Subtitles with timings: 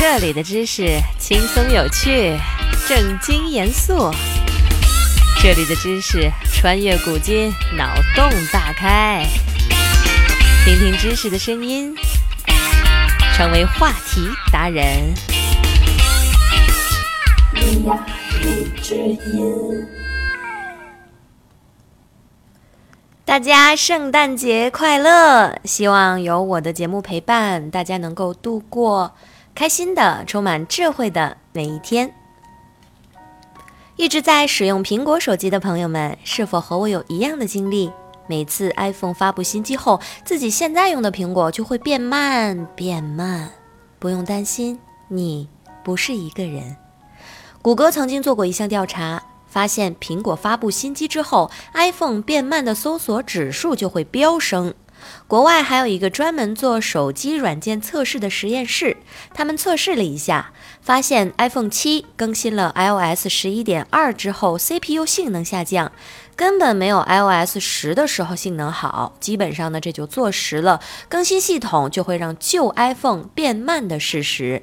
[0.00, 2.38] 这里的知识轻松有趣，
[2.88, 4.12] 正经严肃。
[5.42, 9.26] 这里的知识穿越古今，脑洞大开。
[10.64, 11.96] 听听知识的声音，
[13.34, 15.12] 成为话题达人。
[23.24, 25.58] 大家圣诞节快乐！
[25.64, 29.12] 希望有我的节目陪伴，大家能够度过
[29.58, 32.14] 开心的、充满智慧的每一天。
[33.96, 37.90] 一直在使用苹果手机的朋友们，是否和我有一样的经历？
[38.28, 43.50] 每次 iPhone 发布新机后，自己现在用的苹果就会变慢、变慢。
[43.98, 45.48] 不用担心，你
[45.82, 46.76] 不是一个人。
[47.60, 49.24] 谷歌曾经做过一项调查。
[49.48, 54.74] 发现苹果发布新机之后，iPhone 变慢的搜索指数就会飙升。
[55.26, 58.96] 国外还有一个专门做手机软件测试的实验室，
[59.34, 65.92] 他们测试了一下，发现 iPhone 七更新了 iOS 十一点二之后，CPU 性能下降，
[66.34, 69.14] 根本没有 iOS 十的时候性能好。
[69.20, 74.62] 基本上呢，这就坐实了更新系统就会让旧 iPhone 变慢的事实。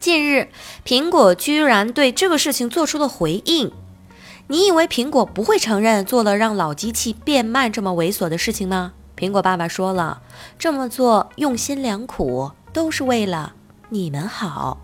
[0.00, 0.48] 近日，
[0.84, 3.72] 苹果居然对这个事情做出了回应。
[4.48, 8.92] 你以为苹果不会承认做了让老机器变慢这么猥琐的事情吗？
[9.16, 10.20] 苹果爸爸说了，
[10.58, 13.54] 这么做用心良苦，都是为了
[13.88, 14.78] 你们好。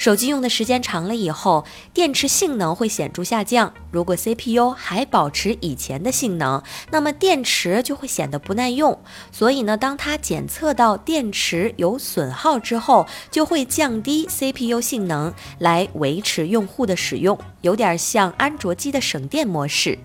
[0.00, 3.74] 手机用的时间长了以后，电池性能会显著下降。
[3.90, 8.98] 如果 CPU 还保持以前的性能，那么电池就会显得不耐用。
[9.30, 19.98] 所以呢，当它检测到电池有损耗之后，就会降低 CPU 性能来维持用户的使用，有点像安卓机的省电模式。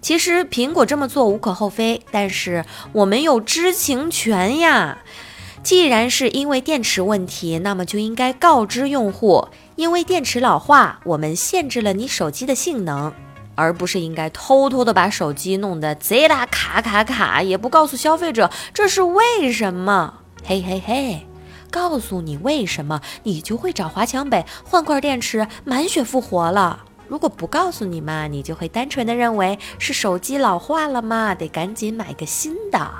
[0.00, 4.98] 其实苹果这么做无可厚非，但是我们有知情权呀。
[5.62, 13.12] 既然是因为电池问题，那么就应该告知用户，因为电池老化，我们限制了你手机的性能，
[13.54, 20.14] 而不是应该偷偷的把手机弄得贼拉卡卡卡，也不告诉消费者这是为什么。
[20.44, 21.26] 嘿嘿嘿，
[21.70, 26.84] 告诉你为什么，你就会找华强北换块电池，满血复活了。
[27.06, 32.90] 如果不告诉你嘛，你就会单纯的认为是手机老化了嘛，得赶紧买个新的。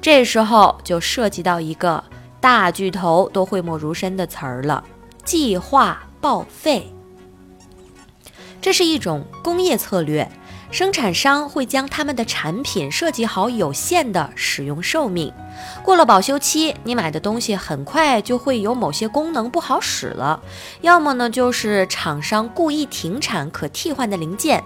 [0.00, 2.02] 这时候就涉及到一个
[2.40, 4.82] 大巨头都讳莫如深的词儿了——
[5.24, 6.92] 计划报废。
[8.60, 10.30] 这是一种工业策略，
[10.70, 15.32] 生产商会将他们的产品设计好有限的使用寿命，
[15.82, 20.40] 过了保修期，你买的东西很快就会有某些功能不好使了，
[20.80, 24.62] 要么呢就是厂商故意停产可替换的零件，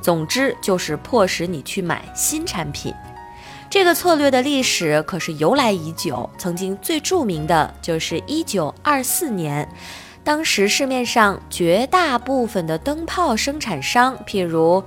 [0.00, 2.94] 总之就是迫使你去买新产品。
[3.70, 9.66] 这个策略的历史可是由来已久，曾经最著名的就是一九二四年，
[10.24, 14.82] 当时市面上绝大部分的灯泡生产商，譬如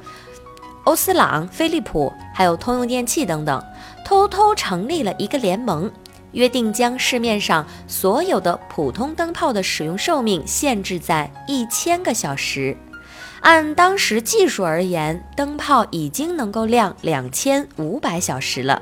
[0.84, 3.64] 欧司朗、飞利浦，还有通用电器等等，
[4.04, 5.90] 偷偷成立了一个联盟，
[6.34, 12.76] 约定将市面上所有的普通灯泡的使用寿命限制在一千个小时。
[13.44, 18.82] 按当时技术而言，灯泡已经能够亮两千五百小时了。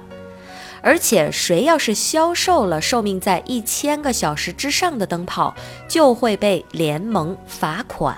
[0.83, 5.53] 而且，谁要是销售了寿命在一千个小时之上的灯泡，
[5.87, 8.15] 就会被联盟罚款。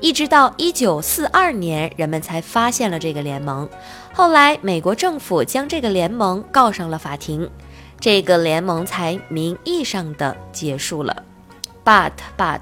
[0.00, 3.68] 一直到一九四二年，人们才发现了这个联盟。
[4.14, 7.48] 后来，美国政府将这个联盟告上了法庭，
[8.00, 11.22] 这个联盟才名义上的结束了。
[11.84, 12.60] But but，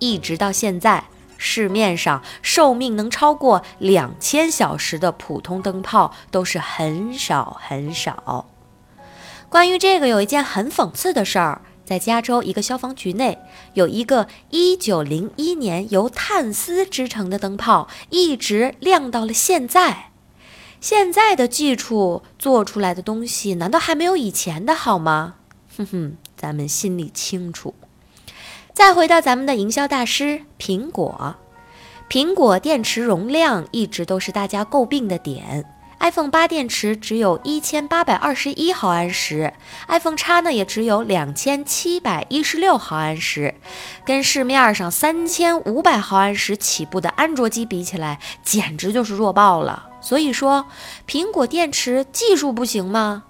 [0.00, 1.04] 一直到现在。
[1.44, 8.46] 市面上寿命能超过两千小时的普通灯泡都是很少很少。
[9.48, 13.38] 关于这个，有一件很讽刺的事儿，在加州一个消防局内，
[13.74, 20.10] 有一个一九零一年由碳丝织成的灯泡，一直亮到了现在。
[20.80, 25.34] 现在的技术做出来的东西，难道还没有以前的好吗？
[25.76, 27.74] 哼哼，咱们心里清楚。
[28.74, 31.36] 再回到咱们的营销大师苹果，
[32.08, 35.64] 苹果电池容量一直都是大家诟病的点。
[36.00, 39.52] iPhone 八电池只有一千八百二十一毫安时
[39.86, 43.54] ，iPhone X 呢也只有两千七百一十六毫安时，
[44.04, 49.90] 跟市面上三千五百毫安时起步的安卓机比起来，简直就是弱爆了。
[50.00, 50.66] 所以说，
[51.06, 53.24] 苹果电池技术不行吗？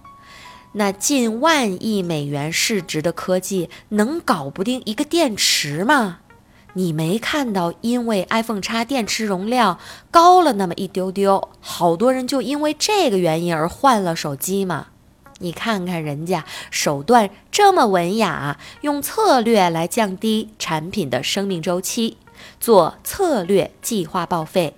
[0.75, 6.21] 那近万亿美元市值的科技能搞不定一个电池吗？
[6.75, 9.79] 你没看到，因为 iPhone X 电池容量
[10.11, 14.87] 高了那么一丢丢，好多人就因为这个原因而换了手机吗？
[15.41, 22.17] 你看看人家手段这么文雅，用策略来降低产品的生命周期，
[22.59, 24.75] 做策略计划报废，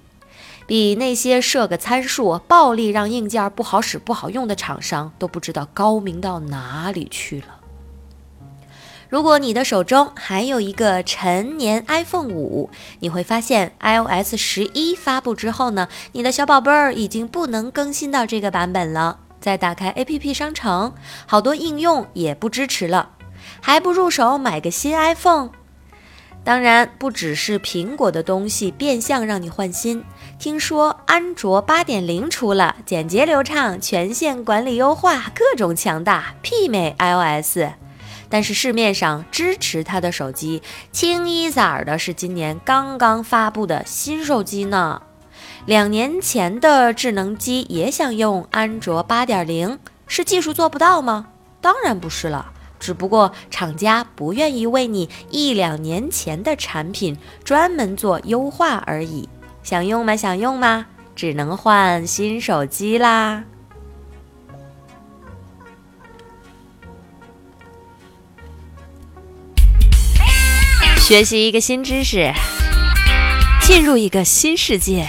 [0.67, 7.61] 比那些设个参数暴力让硬件不好使不好用的厂商都不知道高明到哪里去了。
[9.11, 19.21] 如果你的手中还有一个陈年 iPhone 五，你会发现 iOS 十一发布之后呢，你的小宝贝儿已经不能更新到这个版本了。
[19.41, 20.95] 再打开 APP 商城，
[21.27, 23.11] 好多应用也不支持了，
[23.61, 25.51] 还不入手买个新 iPhone？
[26.43, 30.03] 当然，不只是苹果的东西变相让你换新，
[30.45, 37.71] 听说安卓八点零出了，简洁流畅，权限管理优化，各种强大，媲美 iOS。
[38.29, 40.63] 但是市面上支持它的手机，
[40.93, 45.01] 清一色儿的是今年刚刚发布的新手机呢。
[45.65, 51.29] 两年前的智能机也想用安卓八点零，是技术做不到吗？
[51.63, 59.27] 当然不是了，只不过厂家不愿意为你一两年前的产品专门做优化而已。
[59.65, 60.15] 想用吗？
[60.15, 60.85] 想用吗？
[61.17, 63.45] 只能换新手机啦。
[70.99, 72.31] 学习一个新知识，
[73.63, 75.09] 进入一个新世界。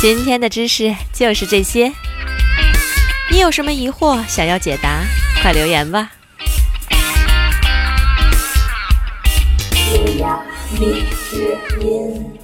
[0.00, 1.92] 今天的知识就是这些。
[3.30, 5.02] 你有什么疑惑想要解答，
[5.42, 6.10] 快留言吧。
[9.92, 10.42] 优雅，
[10.78, 12.38] 你之音。